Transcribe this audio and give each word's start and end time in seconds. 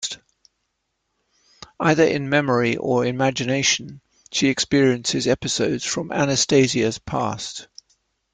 Either 1.79 2.03
in 2.03 2.27
memory 2.27 2.75
or 2.75 3.05
imagination, 3.05 4.01
she 4.31 4.47
experiences 4.47 5.27
episodes 5.27 5.85
from 5.85 6.11
Anastasia's 6.11 6.97
past... 6.97 7.67